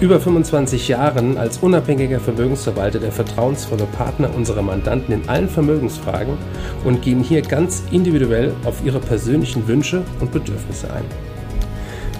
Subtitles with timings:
[0.00, 6.36] über 25 Jahren als unabhängiger Vermögensverwalter der vertrauensvolle Partner unserer Mandanten in allen Vermögensfragen
[6.84, 11.04] und gehen hier ganz individuell auf ihre persönlichen Wünsche und Bedürfnisse ein.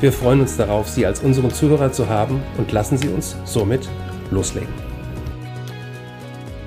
[0.01, 3.89] Wir freuen uns darauf, Sie als unseren Zuhörer zu haben und lassen Sie uns somit
[4.31, 4.73] loslegen.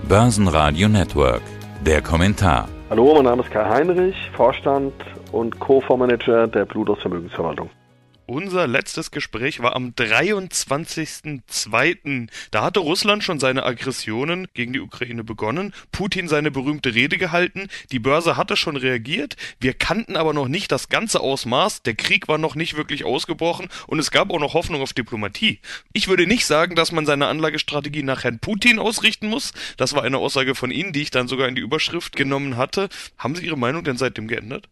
[0.08, 1.42] Börsenradio Network,
[1.86, 2.68] der Kommentar.
[2.90, 4.94] Hallo, mein Name ist Kai Heinrich, Vorstand
[5.32, 7.70] und Co-Fondsmanager der Plutos Vermögensverwaltung.
[8.30, 12.30] Unser letztes Gespräch war am 23.02.
[12.52, 17.70] Da hatte Russland schon seine Aggressionen gegen die Ukraine begonnen, Putin seine berühmte Rede gehalten,
[17.92, 22.28] die Börse hatte schon reagiert, wir kannten aber noch nicht das ganze Ausmaß, der Krieg
[22.28, 25.60] war noch nicht wirklich ausgebrochen und es gab auch noch Hoffnung auf Diplomatie.
[25.94, 30.04] Ich würde nicht sagen, dass man seine Anlagestrategie nach Herrn Putin ausrichten muss, das war
[30.04, 32.90] eine Aussage von Ihnen, die ich dann sogar in die Überschrift genommen hatte.
[33.18, 34.70] Haben Sie Ihre Meinung denn seitdem geändert?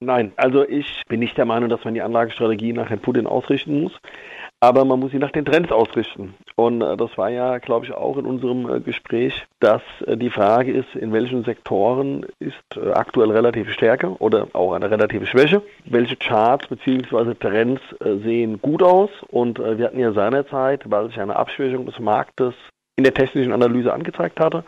[0.00, 3.82] Nein, also ich bin nicht der Meinung, dass man die Anlagestrategie nach Herrn Putin ausrichten
[3.82, 3.98] muss.
[4.60, 6.34] Aber man muss sie nach den Trends ausrichten.
[6.54, 10.30] Und äh, das war ja, glaube ich, auch in unserem äh, Gespräch, dass äh, die
[10.30, 12.56] Frage ist, in welchen Sektoren ist
[12.94, 15.62] aktuell relative Stärke oder auch eine relative Schwäche.
[15.84, 17.34] Welche Charts bzw.
[17.34, 19.10] Trends sehen gut aus?
[19.28, 22.54] Und wir hatten ja seinerzeit, weil sich eine Abschwächung des Marktes
[22.96, 24.64] in der technischen Analyse angezeigt hatte,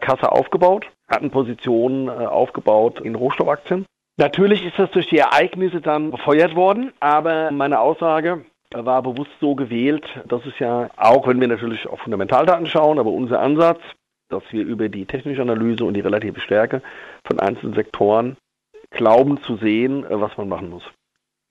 [0.00, 3.86] Kasse aufgebaut, hatten Positionen aufgebaut in Rohstoffaktien
[4.18, 9.54] Natürlich ist das durch die Ereignisse dann befeuert worden, aber meine Aussage war bewusst so
[9.54, 13.80] gewählt, dass es ja auch, wenn wir natürlich auf Fundamentaldaten schauen, aber unser Ansatz,
[14.30, 16.82] dass wir über die technische Analyse und die relative Stärke
[17.24, 18.36] von einzelnen Sektoren
[18.90, 20.84] glauben zu sehen, was man machen muss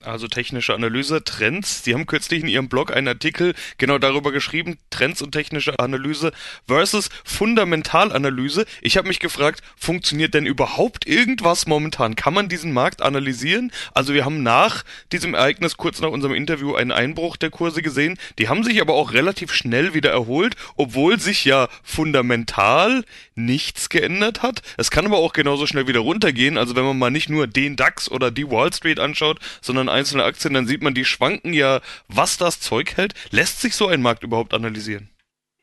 [0.05, 1.83] also technische Analyse, Trends.
[1.83, 6.31] Sie haben kürzlich in Ihrem Blog einen Artikel genau darüber geschrieben, Trends und technische Analyse
[6.67, 8.65] versus Fundamentalanalyse.
[8.81, 12.15] Ich habe mich gefragt, funktioniert denn überhaupt irgendwas momentan?
[12.15, 13.71] Kann man diesen Markt analysieren?
[13.93, 18.17] Also wir haben nach diesem Ereignis, kurz nach unserem Interview, einen Einbruch der Kurse gesehen.
[18.39, 23.03] Die haben sich aber auch relativ schnell wieder erholt, obwohl sich ja fundamental
[23.35, 24.61] nichts geändert hat.
[24.77, 26.57] Es kann aber auch genauso schnell wieder runtergehen.
[26.57, 30.23] Also wenn man mal nicht nur den DAX oder die Wall Street anschaut, sondern einzelne
[30.23, 33.13] Aktien, dann sieht man, die schwanken ja, was das Zeug hält.
[33.31, 35.09] Lässt sich so ein Markt überhaupt analysieren?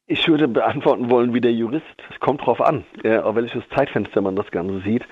[0.06, 1.84] Ich würde beantworten wollen wie der Jurist.
[2.12, 2.84] Es kommt drauf an,
[3.22, 5.04] auf welches Zeitfenster man das Ganze sieht.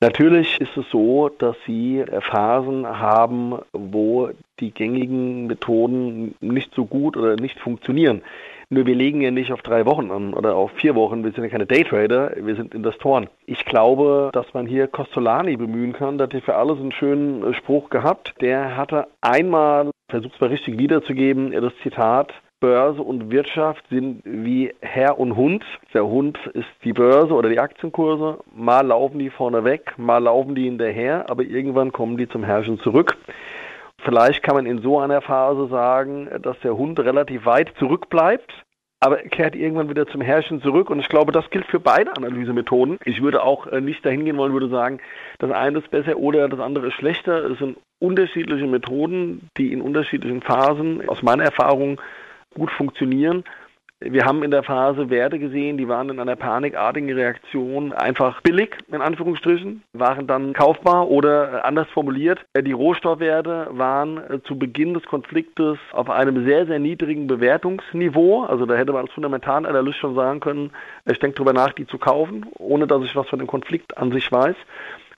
[0.00, 4.30] Natürlich ist es so, dass Sie Phasen haben, wo
[4.60, 8.22] die gängigen Methoden nicht so gut oder nicht funktionieren.
[8.70, 11.24] Nur wir legen ja nicht auf drei Wochen an oder auf vier Wochen.
[11.24, 13.28] Wir sind ja keine Daytrader, wir sind Investoren.
[13.46, 16.18] Ich glaube, dass man hier Costolani bemühen kann.
[16.18, 18.34] Der hat hier für alles einen schönen äh, Spruch gehabt.
[18.42, 24.74] Der hatte einmal, versucht es mal richtig wiederzugeben, das Zitat, Börse und Wirtschaft sind wie
[24.80, 25.64] Herr und Hund.
[25.94, 28.38] Der Hund ist die Börse oder die Aktienkurse.
[28.54, 32.78] Mal laufen die vorne weg, mal laufen die hinterher, aber irgendwann kommen die zum Herrschen
[32.80, 33.16] zurück.
[34.08, 38.50] Vielleicht kann man in so einer Phase sagen, dass der Hund relativ weit zurückbleibt,
[39.00, 40.88] aber er kehrt irgendwann wieder zum Herrschen zurück.
[40.88, 42.98] Und ich glaube, das gilt für beide Analysemethoden.
[43.04, 45.00] Ich würde auch äh, nicht dahin gehen wollen, würde sagen,
[45.40, 47.50] das eine ist besser oder das andere ist schlechter.
[47.50, 52.00] Es sind unterschiedliche Methoden, die in unterschiedlichen Phasen aus meiner Erfahrung
[52.54, 53.44] gut funktionieren.
[54.00, 58.76] Wir haben in der Phase Werte gesehen, die waren in einer panikartigen Reaktion einfach billig,
[58.92, 64.56] in Anführungsstrichen, waren dann kaufbar oder äh, anders formuliert, äh, die Rohstoffwerte waren äh, zu
[64.56, 68.44] Beginn des Konfliktes auf einem sehr, sehr niedrigen Bewertungsniveau.
[68.44, 70.70] Also da hätte man als Fundamentalanalyst schon sagen können,
[71.04, 74.12] ich denke darüber nach, die zu kaufen, ohne dass ich was von dem Konflikt an
[74.12, 74.54] sich weiß.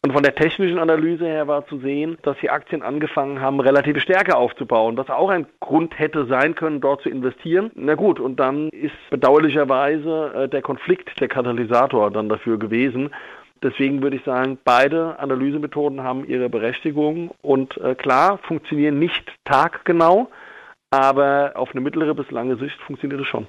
[0.03, 4.01] Und von der technischen Analyse her war zu sehen, dass die Aktien angefangen haben, relative
[4.01, 7.71] Stärke aufzubauen, was auch ein Grund hätte sein können, dort zu investieren.
[7.75, 13.11] Na gut, und dann ist bedauerlicherweise äh, der Konflikt der Katalysator dann dafür gewesen.
[13.63, 20.31] Deswegen würde ich sagen, beide Analysemethoden haben ihre Berechtigung und äh, klar, funktionieren nicht taggenau,
[20.91, 23.47] aber auf eine mittlere bis lange Sicht funktioniert es schon.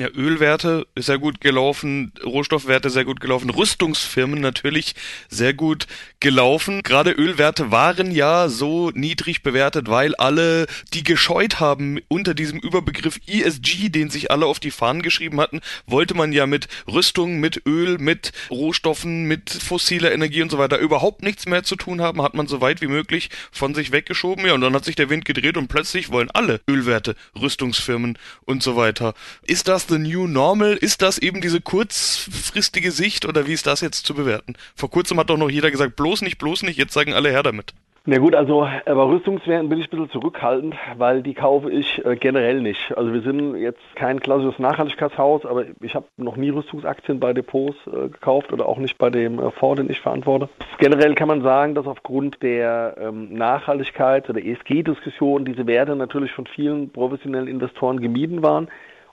[0.00, 4.94] Ja, Ölwerte ist sehr gut gelaufen, Rohstoffwerte sehr gut gelaufen, Rüstungsfirmen natürlich
[5.28, 5.86] sehr gut
[6.18, 6.82] gelaufen.
[6.82, 13.20] Gerade Ölwerte waren ja so niedrig bewertet, weil alle die gescheut haben unter diesem Überbegriff
[13.26, 17.66] ESG, den sich alle auf die Fahnen geschrieben hatten, wollte man ja mit Rüstung, mit
[17.66, 22.22] Öl, mit Rohstoffen, mit fossiler Energie und so weiter überhaupt nichts mehr zu tun haben,
[22.22, 24.46] hat man so weit wie möglich von sich weggeschoben.
[24.46, 28.16] Ja, und dann hat sich der Wind gedreht und plötzlich wollen alle Ölwerte, Rüstungsfirmen
[28.46, 29.12] und so weiter.
[29.42, 30.74] Ist das das the new normal?
[30.74, 34.54] Ist das eben diese kurzfristige Sicht oder wie ist das jetzt zu bewerten?
[34.74, 37.42] Vor kurzem hat doch noch jeder gesagt, bloß nicht, bloß nicht, jetzt sagen alle her
[37.42, 37.74] damit.
[38.04, 42.16] Na gut, also bei Rüstungswerten bin ich ein bisschen zurückhaltend, weil die kaufe ich äh,
[42.16, 42.96] generell nicht.
[42.96, 47.76] Also wir sind jetzt kein klassisches Nachhaltigkeitshaus, aber ich habe noch nie Rüstungsaktien bei Depots
[47.86, 50.48] äh, gekauft oder auch nicht bei dem äh, Fonds, den ich verantworte.
[50.78, 56.46] Generell kann man sagen, dass aufgrund der ähm, Nachhaltigkeit oder ESG-Diskussion diese Werte natürlich von
[56.46, 58.68] vielen professionellen Investoren gemieden waren.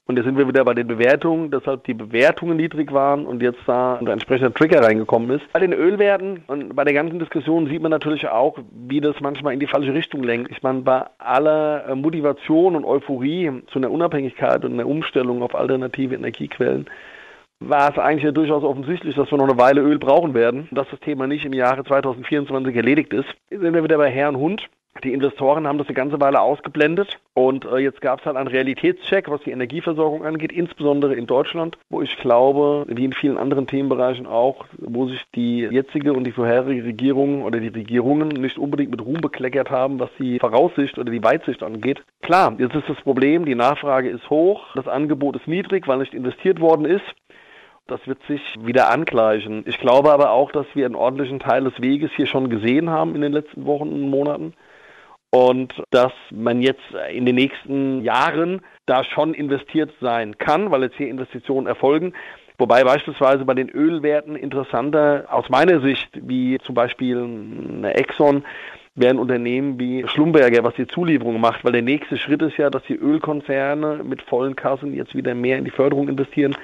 [0.09, 3.59] Und jetzt sind wir wieder bei den Bewertungen, deshalb die Bewertungen niedrig waren und jetzt
[3.67, 5.43] da ein entsprechender Trigger reingekommen ist.
[5.53, 9.53] Bei den Ölwerten und bei der ganzen Diskussion sieht man natürlich auch, wie das manchmal
[9.53, 10.49] in die falsche Richtung lenkt.
[10.49, 15.53] Ich meine, bei aller äh, Motivation und Euphorie zu einer Unabhängigkeit und einer Umstellung auf
[15.53, 16.87] alternative Energiequellen
[17.59, 20.87] war es eigentlich ja durchaus offensichtlich, dass wir noch eine Weile Öl brauchen werden, dass
[20.89, 23.27] das Thema nicht im Jahre 2024 erledigt ist.
[23.51, 24.67] Jetzt sind wir wieder bei Herrn Hund.
[25.03, 28.49] Die Investoren haben das eine ganze Weile ausgeblendet und äh, jetzt gab es halt einen
[28.49, 33.65] Realitätscheck, was die Energieversorgung angeht, insbesondere in Deutschland, wo ich glaube, wie in vielen anderen
[33.65, 38.91] Themenbereichen auch, wo sich die jetzige und die vorherige Regierung oder die Regierungen nicht unbedingt
[38.91, 42.03] mit Ruhm bekleckert haben, was die Voraussicht oder die Weitsicht angeht.
[42.21, 46.13] Klar, jetzt ist das Problem, die Nachfrage ist hoch, das Angebot ist niedrig, weil nicht
[46.13, 47.05] investiert worden ist.
[47.87, 49.63] Das wird sich wieder angleichen.
[49.65, 53.15] Ich glaube aber auch, dass wir einen ordentlichen Teil des Weges hier schon gesehen haben
[53.15, 54.53] in den letzten Wochen und Monaten
[55.31, 56.83] und dass man jetzt
[57.13, 62.13] in den nächsten Jahren da schon investiert sein kann, weil jetzt hier Investitionen erfolgen.
[62.57, 68.43] Wobei beispielsweise bei den Ölwerten interessanter aus meiner Sicht, wie zum Beispiel eine Exxon,
[68.95, 72.83] wären Unternehmen wie Schlumberger, was die Zulieferung macht, weil der nächste Schritt ist ja, dass
[72.83, 76.55] die Ölkonzerne mit vollen Kassen jetzt wieder mehr in die Förderung investieren.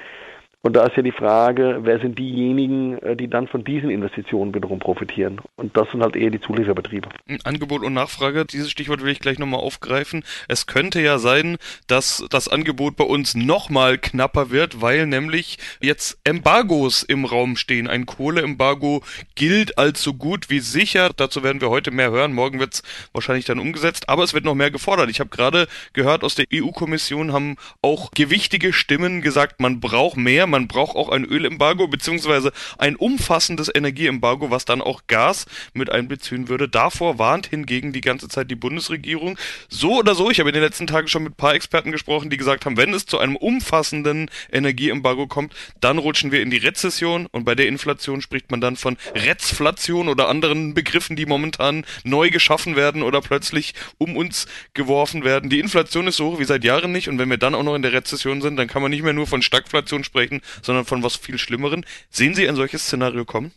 [0.66, 4.52] Und da ist ja die Frage, wer sind diejenigen, äh, die dann von diesen Investitionen
[4.52, 5.40] wiederum profitieren?
[5.54, 7.08] Und das sind halt eher die Zulieferbetriebe.
[7.44, 10.24] Angebot und Nachfrage, dieses Stichwort will ich gleich nochmal aufgreifen.
[10.48, 16.18] Es könnte ja sein, dass das Angebot bei uns nochmal knapper wird, weil nämlich jetzt
[16.24, 17.86] Embargos im Raum stehen.
[17.86, 19.04] Ein Kohleembargo
[19.36, 21.10] gilt als so gut wie sicher.
[21.16, 22.32] Dazu werden wir heute mehr hören.
[22.32, 22.82] Morgen wird es
[23.12, 25.10] wahrscheinlich dann umgesetzt, aber es wird noch mehr gefordert.
[25.10, 30.48] Ich habe gerade gehört, aus der EU-Kommission haben auch gewichtige Stimmen gesagt, man braucht mehr,
[30.48, 36.48] man braucht auch ein Ölembargo beziehungsweise ein umfassendes Energieembargo, was dann auch Gas mit einbeziehen
[36.48, 36.68] würde.
[36.68, 39.38] Davor warnt hingegen die ganze Zeit die Bundesregierung.
[39.68, 42.30] So oder so, ich habe in den letzten Tagen schon mit ein paar Experten gesprochen,
[42.30, 46.56] die gesagt haben, wenn es zu einem umfassenden Energieembargo kommt, dann rutschen wir in die
[46.56, 51.84] Rezession und bei der Inflation spricht man dann von Rezflation oder anderen Begriffen, die momentan
[52.04, 55.50] neu geschaffen werden oder plötzlich um uns geworfen werden.
[55.50, 57.74] Die Inflation ist so hoch wie seit Jahren nicht und wenn wir dann auch noch
[57.74, 61.02] in der Rezession sind, dann kann man nicht mehr nur von Stagflation sprechen, sondern von
[61.02, 61.84] was viel Schlimmeren.
[62.10, 63.52] Sehen Sie ein solches Szenario kommen?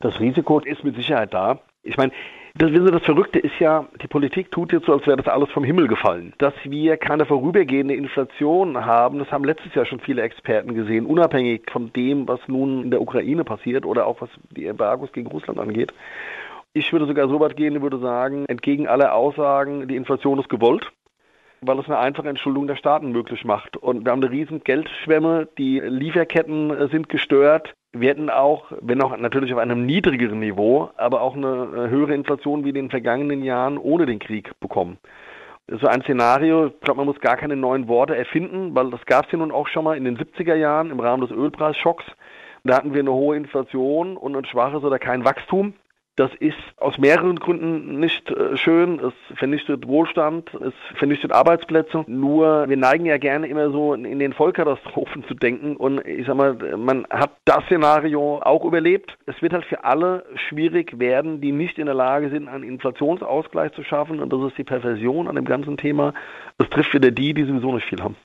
[0.00, 1.60] Das Risiko ist mit Sicherheit da.
[1.82, 2.12] Ich meine,
[2.54, 5.28] das, wissen Sie, das Verrückte ist ja, die Politik tut jetzt so, als wäre das
[5.28, 6.34] alles vom Himmel gefallen.
[6.38, 11.62] Dass wir keine vorübergehende Inflation haben, das haben letztes Jahr schon viele Experten gesehen, unabhängig
[11.70, 15.58] von dem, was nun in der Ukraine passiert oder auch was die Embargos gegen Russland
[15.58, 15.94] angeht.
[16.74, 20.92] Ich würde sogar so weit gehen, würde sagen, entgegen aller Aussagen, die Inflation ist gewollt
[21.62, 23.76] weil es eine einfache Entschuldung der Staaten möglich macht.
[23.76, 27.74] Und wir haben eine riesen Geldschwemme, die Lieferketten äh, sind gestört.
[27.92, 32.64] Wir hätten auch, wenn auch natürlich auf einem niedrigeren Niveau, aber auch eine höhere Inflation
[32.64, 34.98] wie in den vergangenen Jahren ohne den Krieg bekommen.
[35.68, 39.26] So ein Szenario, ich glaube, man muss gar keine neuen Worte erfinden, weil das gab
[39.26, 42.04] es ja nun auch schon mal in den 70er Jahren im Rahmen des Ölpreisschocks.
[42.64, 45.74] Da hatten wir eine hohe Inflation und ein schwaches oder kein Wachstum.
[46.16, 49.00] Das ist aus mehreren Gründen nicht äh, schön.
[49.00, 52.04] Es vernichtet Wohlstand, es vernichtet Arbeitsplätze.
[52.06, 55.74] Nur wir neigen ja gerne immer so in den Vollkatastrophen zu denken.
[55.74, 59.16] Und ich sag mal, man hat das Szenario auch überlebt.
[59.24, 63.72] Es wird halt für alle schwierig werden, die nicht in der Lage sind, einen Inflationsausgleich
[63.72, 64.20] zu schaffen.
[64.20, 66.12] Und das ist die Perversion an dem ganzen Thema.
[66.58, 68.16] Es trifft wieder die, die sowieso nicht viel haben.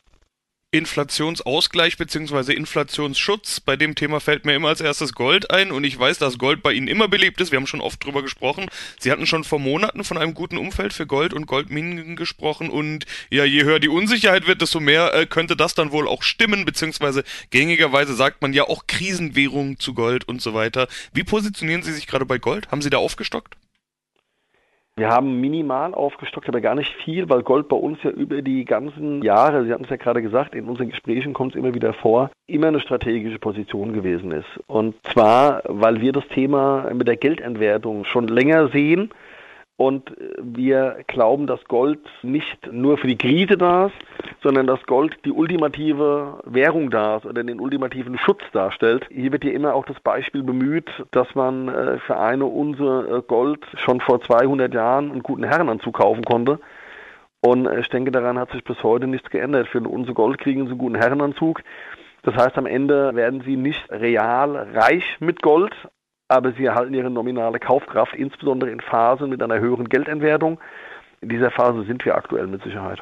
[0.72, 2.52] Inflationsausgleich bzw.
[2.52, 3.62] Inflationsschutz.
[3.62, 6.62] Bei dem Thema fällt mir immer als erstes Gold ein und ich weiß, dass Gold
[6.62, 7.52] bei Ihnen immer beliebt ist.
[7.52, 8.66] Wir haben schon oft drüber gesprochen.
[9.00, 13.06] Sie hatten schon vor Monaten von einem guten Umfeld für Gold und Goldminen gesprochen und
[13.30, 16.66] ja, je höher die Unsicherheit wird, desto mehr äh, könnte das dann wohl auch stimmen,
[16.66, 20.90] beziehungsweise gängigerweise sagt man ja auch Krisenwährung zu Gold und so weiter.
[21.14, 22.72] Wie positionieren Sie sich gerade bei Gold?
[22.72, 23.56] Haben Sie da aufgestockt?
[24.98, 28.66] Wir haben minimal aufgestockt, aber gar nicht viel, weil Gold bei uns ja über die
[28.66, 31.94] ganzen Jahre, Sie hatten es ja gerade gesagt, in unseren Gesprächen kommt es immer wieder
[31.94, 34.48] vor, immer eine strategische Position gewesen ist.
[34.66, 39.12] Und zwar, weil wir das Thema mit der Geldentwertung schon länger sehen
[39.78, 43.96] und wir glauben, dass Gold nicht nur für die Krise da ist,
[44.42, 49.06] sondern dass Gold die ultimative Währung da ist oder den ultimativen Schutz darstellt.
[49.12, 53.22] Hier wird ja immer auch das Beispiel bemüht, dass man äh, für eine Unse äh,
[53.28, 56.60] Gold schon vor 200 Jahren einen guten Herrenanzug kaufen konnte.
[57.40, 59.68] Und ich denke, daran hat sich bis heute nichts geändert.
[59.68, 61.62] Für unser Gold kriegen sie einen guten Herrenanzug.
[62.24, 65.74] Das heißt, am Ende werden sie nicht real reich mit Gold,
[66.28, 70.60] aber sie erhalten ihre nominale Kaufkraft, insbesondere in Phasen mit einer höheren Geldentwertung.
[71.22, 73.02] In dieser Phase sind wir aktuell mit Sicherheit.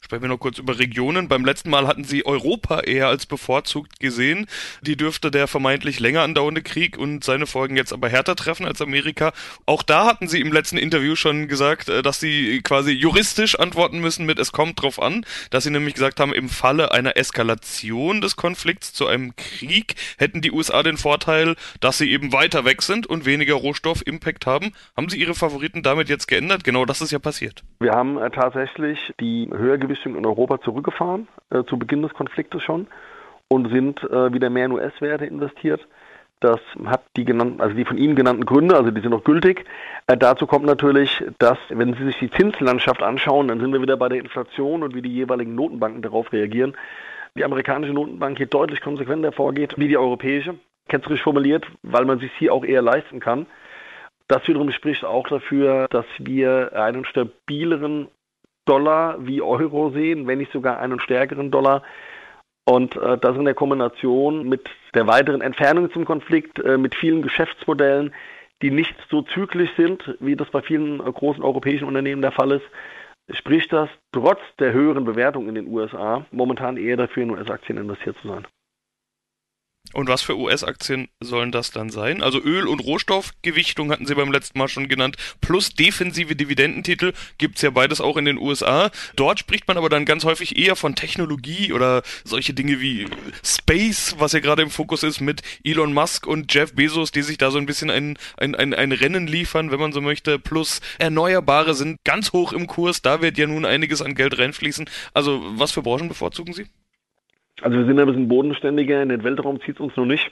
[0.00, 1.28] Sprechen wir noch kurz über Regionen.
[1.28, 4.46] Beim letzten Mal hatten sie Europa eher als bevorzugt gesehen.
[4.80, 8.80] Die dürfte der vermeintlich länger andauernde Krieg und seine Folgen jetzt aber härter treffen als
[8.80, 9.32] Amerika.
[9.66, 13.98] Auch da hatten sie im letzten Interview schon gesagt, äh, dass sie quasi juristisch antworten
[13.98, 18.20] müssen mit es kommt drauf an, dass sie nämlich gesagt haben, im Falle einer Eskalation
[18.20, 22.82] des Konflikts zu einem Krieg hätten die USA den Vorteil, dass sie eben weiter weg
[22.82, 24.72] sind und weniger Rohstoffimpact haben.
[24.96, 26.62] Haben sie ihre Favoriten damit jetzt geändert?
[26.62, 27.64] Genau das ist ja passiert.
[27.80, 32.62] Wir haben äh, tatsächlich die höher Richtung in Europa zurückgefahren, äh, zu Beginn des Konfliktes
[32.62, 32.86] schon,
[33.48, 35.86] und sind äh, wieder mehr in US-Werte investiert.
[36.40, 39.64] Das hat die genannten, also die von Ihnen genannten Gründe, also die sind noch gültig.
[40.06, 43.96] Äh, dazu kommt natürlich, dass, wenn Sie sich die Zinslandschaft anschauen, dann sind wir wieder
[43.96, 46.76] bei der Inflation und wie die jeweiligen Notenbanken darauf reagieren.
[47.34, 50.54] Die amerikanische Notenbank hier deutlich konsequenter vorgeht wie die europäische.
[50.88, 53.46] Ketzerisch formuliert, weil man sich hier auch eher leisten kann.
[54.28, 58.08] Das wiederum spricht auch dafür, dass wir einen stabileren
[58.68, 61.82] Dollar wie Euro sehen, wenn nicht sogar einen stärkeren Dollar.
[62.64, 67.22] Und äh, das in der Kombination mit der weiteren Entfernung zum Konflikt, äh, mit vielen
[67.22, 68.12] Geschäftsmodellen,
[68.60, 72.52] die nicht so zyklisch sind, wie das bei vielen äh, großen europäischen Unternehmen der Fall
[72.52, 72.66] ist,
[73.30, 78.16] spricht das trotz der höheren Bewertung in den USA momentan eher dafür, in US-Aktien investiert
[78.20, 78.46] zu sein.
[79.94, 82.22] Und was für US-Aktien sollen das dann sein?
[82.22, 87.62] Also Öl- und Rohstoffgewichtung hatten Sie beim letzten Mal schon genannt, plus defensive Dividendentitel gibt's
[87.62, 88.90] ja beides auch in den USA.
[89.16, 93.06] Dort spricht man aber dann ganz häufig eher von Technologie oder solche Dinge wie
[93.42, 97.38] Space, was ja gerade im Fokus ist mit Elon Musk und Jeff Bezos, die sich
[97.38, 100.38] da so ein bisschen ein, ein, ein, ein Rennen liefern, wenn man so möchte.
[100.38, 104.88] Plus Erneuerbare sind ganz hoch im Kurs, da wird ja nun einiges an Geld reinfließen.
[105.14, 106.66] Also was für Branchen bevorzugen Sie?
[107.62, 110.30] Also wir sind ein bisschen bodenständiger, in den Weltraum zieht es uns noch nicht.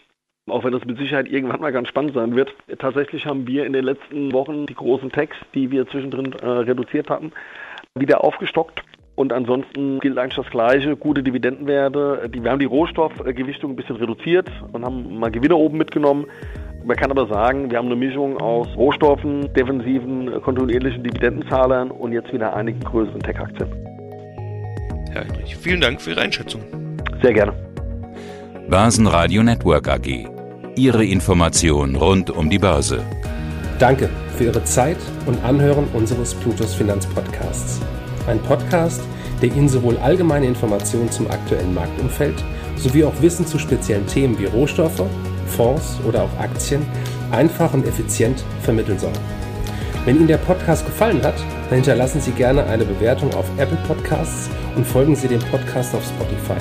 [0.48, 2.54] Auch wenn das mit Sicherheit irgendwann mal ganz spannend sein wird.
[2.78, 7.10] Tatsächlich haben wir in den letzten Wochen die großen Tags, die wir zwischendrin äh, reduziert
[7.10, 7.32] hatten,
[7.94, 8.82] wieder aufgestockt.
[9.16, 12.30] Und ansonsten gilt eigentlich das Gleiche, gute Dividendenwerte.
[12.32, 16.26] Die, wir haben die Rohstoffgewichtung ein bisschen reduziert und haben mal Gewinne oben mitgenommen.
[16.84, 22.32] Man kann aber sagen, wir haben eine Mischung aus Rohstoffen, defensiven, kontinuierlichen Dividendenzahlern und jetzt
[22.32, 23.68] wieder einigen größeren Tech-Aktien.
[25.10, 26.85] Herr Heinrich, vielen Dank für Ihre Einschätzung.
[27.22, 27.52] Sehr gerne.
[28.68, 30.26] Börsenradio Network AG.
[30.76, 33.00] Ihre Information rund um die Börse.
[33.78, 37.80] Danke für Ihre Zeit und Anhören unseres Plutos Finanzpodcasts.
[38.26, 39.02] Ein Podcast,
[39.40, 42.42] der Ihnen sowohl allgemeine Informationen zum aktuellen Marktumfeld
[42.76, 45.02] sowie auch Wissen zu speziellen Themen wie Rohstoffe,
[45.46, 46.84] Fonds oder auch Aktien
[47.30, 49.12] einfach und effizient vermitteln soll.
[50.04, 51.34] Wenn Ihnen der Podcast gefallen hat,
[51.68, 56.04] dann hinterlassen Sie gerne eine Bewertung auf Apple Podcasts und folgen Sie dem Podcast auf
[56.04, 56.60] Spotify.